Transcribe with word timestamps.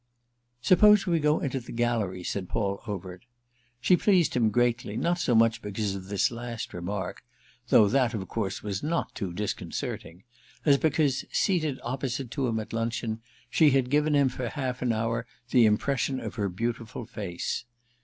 "Suppose 0.63 1.05
we 1.05 1.19
go 1.19 1.37
into 1.41 1.59
the 1.59 1.71
gallery," 1.71 2.23
said 2.23 2.49
Paul 2.49 2.81
Overt. 2.87 3.21
She 3.79 3.95
pleased 3.95 4.33
him 4.35 4.49
greatly, 4.49 4.97
not 4.97 5.19
so 5.19 5.35
much 5.35 5.61
because 5.61 5.93
of 5.93 6.07
this 6.07 6.31
last 6.31 6.73
remark—though 6.73 7.87
that 7.89 8.15
of 8.15 8.27
course 8.27 8.63
was 8.63 8.81
not 8.81 9.13
too 9.13 9.31
disconcerting—as 9.31 10.79
because, 10.79 11.25
seated 11.31 11.79
opposite 11.83 12.31
to 12.31 12.47
him 12.47 12.59
at 12.59 12.73
luncheon, 12.73 13.21
she 13.51 13.69
had 13.69 13.91
given 13.91 14.15
him 14.15 14.27
for 14.29 14.49
half 14.49 14.81
an 14.81 14.91
hour 14.91 15.27
the 15.51 15.67
impression 15.67 16.19
of 16.19 16.33
her 16.33 16.49
beautiful 16.49 17.05
face. 17.05 17.65